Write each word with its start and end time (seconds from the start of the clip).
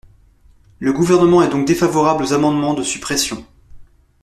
Le 0.79 0.91
Gouvernement 0.93 1.43
est 1.43 1.49
donc 1.49 1.67
défavorable 1.67 2.23
aux 2.23 2.33
amendements 2.33 2.73
de 2.73 2.81
suppression. 2.81 3.45